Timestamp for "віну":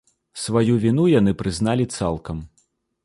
0.85-1.05